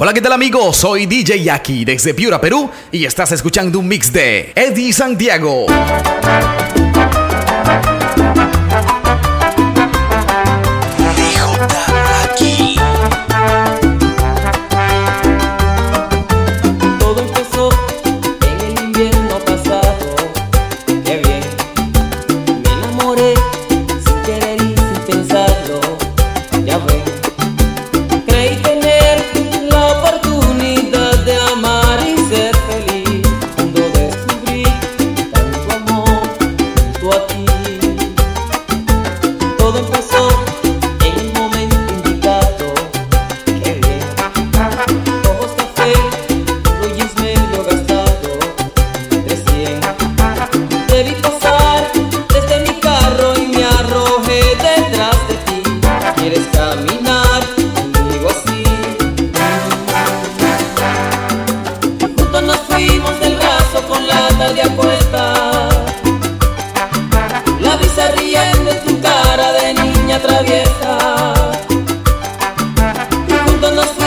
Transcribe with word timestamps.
Hola, 0.00 0.14
¿qué 0.14 0.20
tal 0.20 0.32
amigos? 0.32 0.76
Soy 0.76 1.06
DJ 1.06 1.42
Yaki 1.42 1.84
desde 1.84 2.14
Piura, 2.14 2.40
Perú 2.40 2.70
y 2.92 3.04
estás 3.04 3.32
escuchando 3.32 3.80
un 3.80 3.88
mix 3.88 4.12
de 4.12 4.52
Eddie 4.54 4.92
Santiago. 4.92 5.66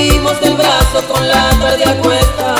salimos 0.00 0.40
del 0.40 0.56
brazo 0.56 1.06
con 1.08 1.28
la 1.28 1.50
tarde 1.60 1.84
a 1.84 2.00
cuesta. 2.00 2.59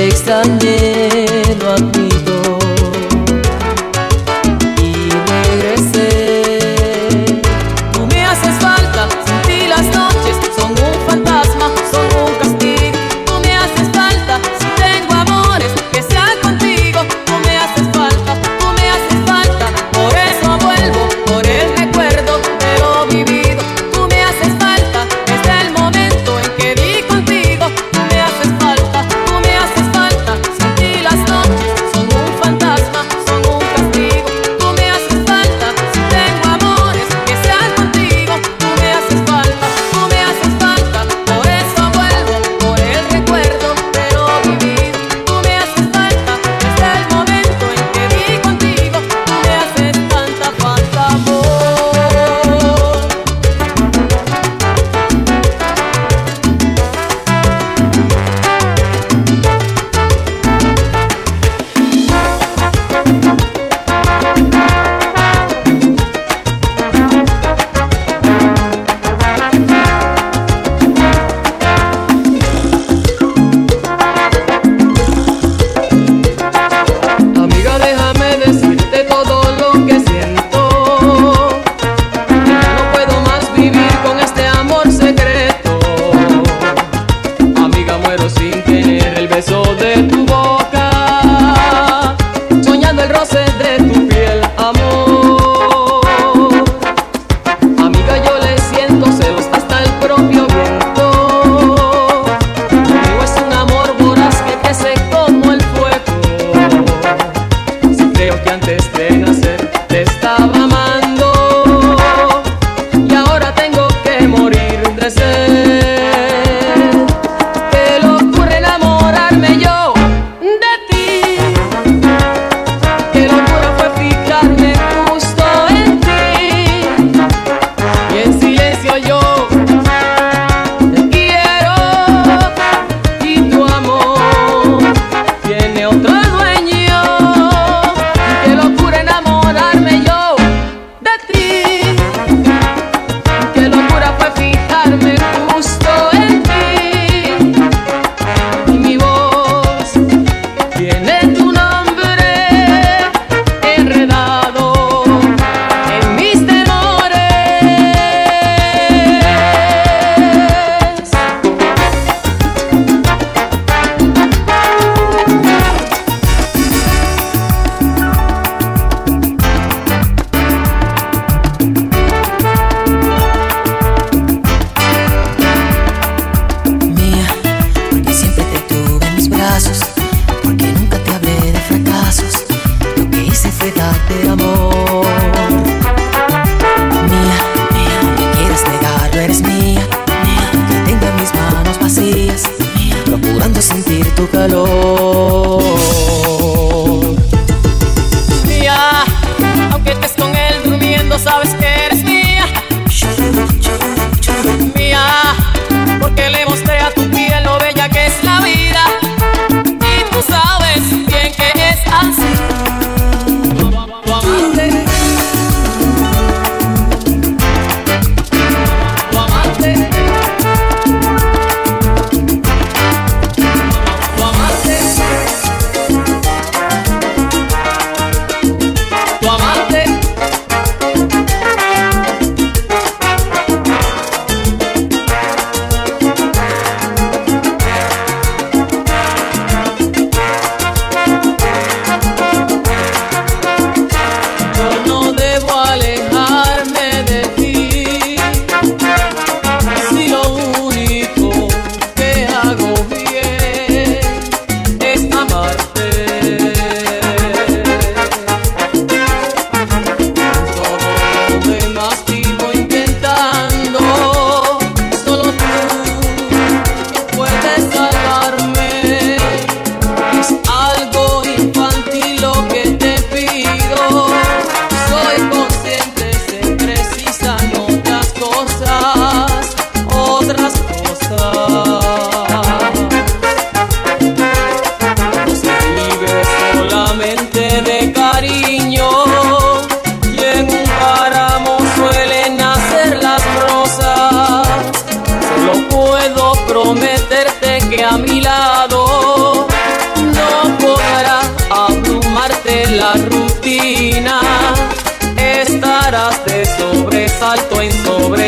göreceksen 0.00 0.60
bir 0.60 0.99